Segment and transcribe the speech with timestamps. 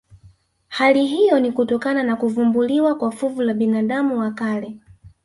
[0.67, 4.77] Hali hiyo ni kutokana na kuvumbuliwa kwa fuvu la binadamu wa kale